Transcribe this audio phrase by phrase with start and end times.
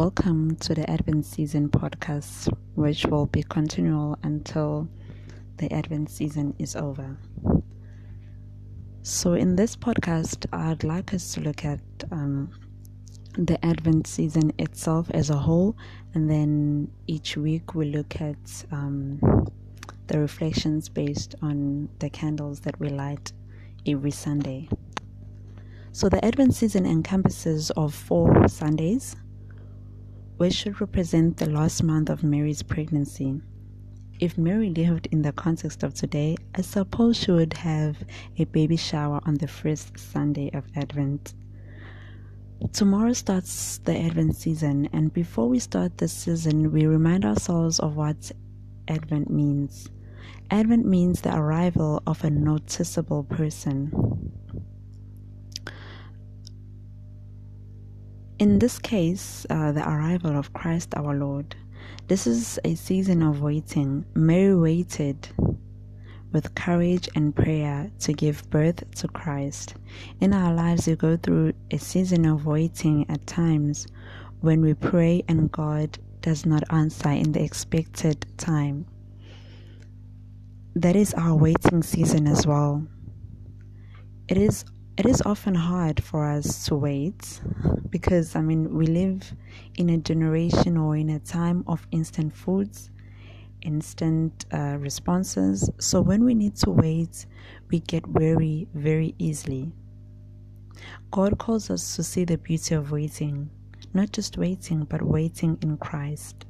[0.00, 4.88] Welcome to the Advent Season podcast, which will be continual until
[5.58, 7.18] the Advent season is over.
[9.02, 12.50] So, in this podcast, I'd like us to look at um,
[13.36, 15.76] the Advent season itself as a whole,
[16.14, 19.20] and then each week we look at um,
[20.06, 23.34] the reflections based on the candles that we light
[23.86, 24.66] every Sunday.
[25.92, 29.14] So, the Advent season encompasses of four Sundays
[30.40, 33.38] which should represent the last month of Mary's pregnancy.
[34.20, 37.98] If Mary lived in the context of today, I suppose she would have
[38.38, 41.34] a baby shower on the first Sunday of Advent.
[42.72, 47.96] Tomorrow starts the Advent season, and before we start this season, we remind ourselves of
[47.96, 48.32] what
[48.88, 49.90] Advent means.
[50.50, 54.32] Advent means the arrival of a noticeable person.
[58.40, 61.54] In this case, uh, the arrival of Christ our Lord.
[62.08, 64.06] This is a season of waiting.
[64.14, 65.28] Mary waited
[66.32, 69.74] with courage and prayer to give birth to Christ.
[70.22, 73.86] In our lives, we go through a season of waiting at times
[74.40, 78.86] when we pray and God does not answer in the expected time.
[80.74, 82.86] That is our waiting season as well.
[84.28, 84.64] It is
[84.96, 87.40] it is often hard for us to wait
[87.90, 89.34] because I mean we live
[89.76, 92.90] in a generation or in a time of instant foods,
[93.62, 95.70] instant uh, responses.
[95.78, 97.26] So when we need to wait,
[97.70, 99.72] we get weary very easily.
[101.10, 103.50] God calls us to see the beauty of waiting,
[103.94, 106.46] not just waiting, but waiting in Christ.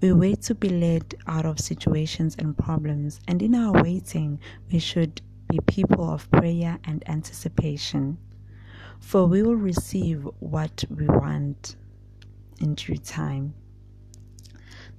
[0.00, 4.40] We wait to be led out of situations and problems, and in our waiting,
[4.70, 8.18] we should be people of prayer and anticipation,
[9.00, 11.76] for we will receive what we want
[12.60, 13.54] in due time.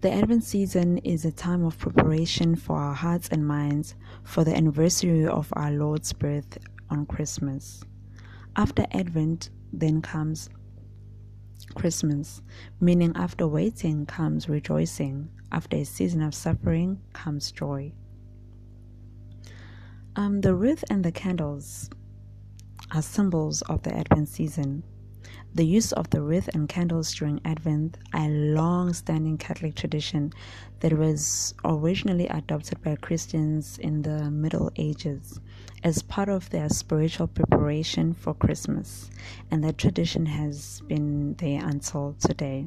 [0.02, 4.55] The Advent season is a time of preparation for our hearts and minds for the
[4.55, 6.58] anniversary of our Lord's birth
[6.89, 7.83] on Christmas.
[8.55, 10.49] After Advent, then comes
[11.73, 12.42] Christmas,
[12.80, 17.92] meaning after waiting comes rejoicing, after a season of suffering comes joy.
[20.17, 21.92] Um, the wreath and the candles
[22.92, 24.82] are symbols of the Advent season.
[25.54, 30.33] The use of the wreath and candles during Advent a long standing Catholic tradition
[30.80, 35.39] that was originally adopted by Christians in the Middle Ages
[35.83, 39.11] as part of their spiritual preparation for Christmas,
[39.52, 42.66] and that tradition has been there until today.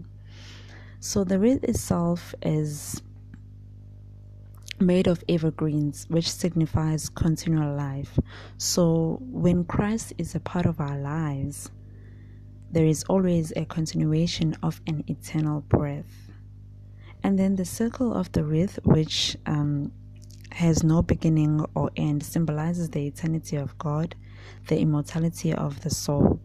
[1.01, 3.03] So, the wreath itself is
[4.81, 8.19] made of evergreens, which signifies continual life.
[8.57, 11.71] So, when Christ is a part of our lives,
[12.73, 16.31] there is always a continuation of an eternal breath.
[17.23, 19.93] And then the circle of the wreath, which um,
[20.53, 24.15] has no beginning or end, symbolizes the eternity of God,
[24.69, 26.41] the immortality of the soul,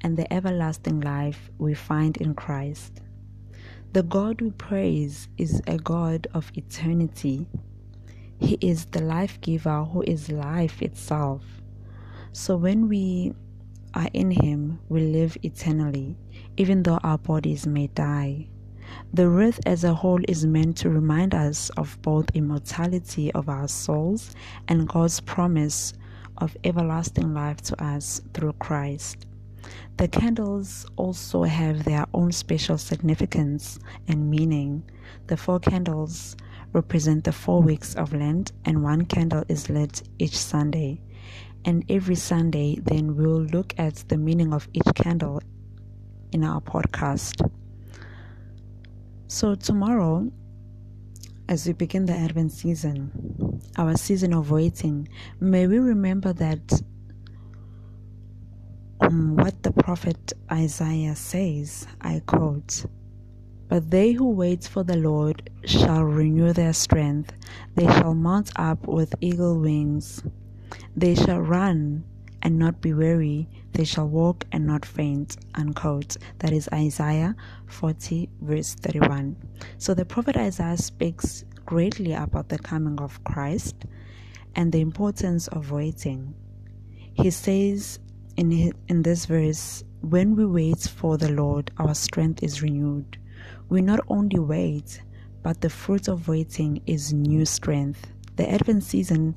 [0.00, 3.02] and the everlasting life we find in Christ.
[3.92, 7.46] The God we praise is a God of eternity
[8.38, 11.42] he is the life giver who is life itself.
[12.32, 13.32] So when we
[13.94, 16.16] are in Him, we live eternally,
[16.56, 18.48] even though our bodies may die.
[19.12, 23.68] The wreath as a whole is meant to remind us of both immortality of our
[23.68, 24.32] souls
[24.68, 25.94] and God's promise
[26.38, 29.26] of everlasting life to us through Christ.
[29.96, 34.84] The candles also have their own special significance and meaning.
[35.26, 36.36] The four candles
[36.76, 41.00] represent the four weeks of Lent, and one candle is lit each Sunday.
[41.64, 45.40] And every Sunday, then we'll look at the meaning of each candle
[46.32, 47.50] in our podcast.
[49.26, 50.30] So, tomorrow,
[51.48, 53.10] as we begin the Advent season,
[53.78, 55.08] our season of waiting,
[55.40, 56.82] may we remember that
[59.00, 62.84] um, what the prophet Isaiah says, I quote,
[63.68, 67.32] but they who wait for the Lord shall renew their strength.
[67.74, 70.22] They shall mount up with eagle wings.
[70.96, 72.04] They shall run
[72.42, 73.48] and not be weary.
[73.72, 75.36] They shall walk and not faint.
[75.54, 76.16] Unquote.
[76.38, 77.34] That is Isaiah
[77.66, 79.36] 40, verse 31.
[79.78, 83.74] So the prophet Isaiah speaks greatly about the coming of Christ
[84.54, 86.34] and the importance of waiting.
[87.14, 87.98] He says
[88.36, 93.18] in, in this verse, When we wait for the Lord, our strength is renewed.
[93.68, 95.02] We not only wait,
[95.42, 98.06] but the fruit of waiting is new strength.
[98.36, 99.34] The Advent season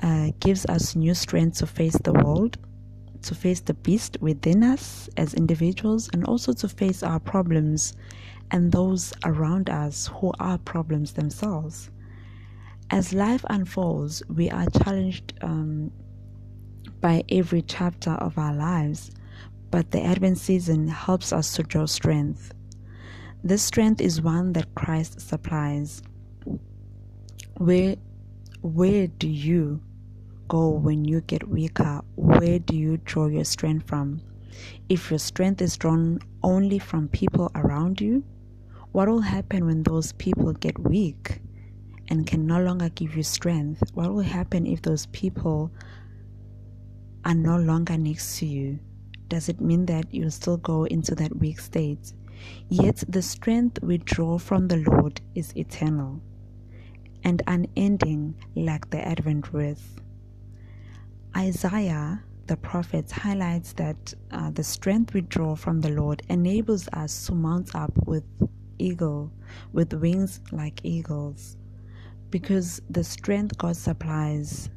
[0.00, 2.58] uh, gives us new strength to face the world,
[3.22, 7.94] to face the beast within us as individuals and also to face our problems
[8.50, 11.90] and those around us who are problems themselves.
[12.90, 15.90] As life unfolds, we are challenged um,
[17.00, 19.10] by every chapter of our lives,
[19.70, 22.52] but the Advent season helps us to draw strength.
[23.46, 26.02] This strength is one that Christ supplies.
[27.58, 27.96] Where,
[28.62, 29.82] where do you
[30.48, 32.00] go when you get weaker?
[32.16, 34.22] Where do you draw your strength from?
[34.88, 38.24] If your strength is drawn only from people around you,
[38.92, 41.42] what will happen when those people get weak
[42.08, 43.82] and can no longer give you strength?
[43.92, 45.70] What will happen if those people
[47.26, 48.78] are no longer next to you?
[49.28, 52.14] Does it mean that you'll still go into that weak state?
[52.68, 56.20] Yet the strength we draw from the Lord is eternal
[57.22, 60.00] and unending, like the Advent wreath.
[61.36, 67.26] Isaiah the prophet highlights that uh, the strength we draw from the Lord enables us
[67.26, 68.24] to mount up with
[68.78, 69.32] eagle
[69.72, 71.56] with wings like eagles
[72.30, 74.68] because the strength God supplies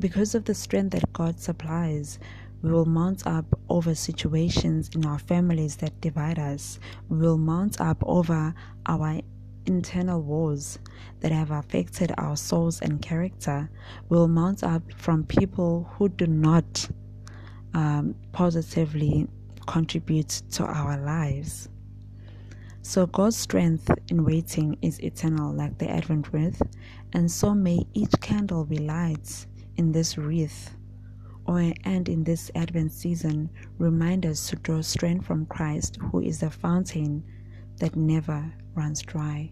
[0.00, 2.18] because of the strength that God supplies
[2.62, 6.78] we will mount up over situations in our families that divide us.
[7.08, 8.54] We will mount up over
[8.86, 9.20] our
[9.66, 10.78] internal wars
[11.20, 13.70] that have affected our souls and character.
[14.08, 16.88] We will mount up from people who do not
[17.74, 19.28] um, positively
[19.66, 21.68] contribute to our lives.
[22.82, 26.60] So God's strength in waiting is eternal, like the Advent wreath,
[27.12, 29.46] and so may each candle be lights
[29.76, 30.74] in this wreath,
[31.58, 36.50] and in this Advent season, remind us to draw strength from Christ, who is the
[36.50, 37.24] fountain
[37.78, 39.50] that never runs dry.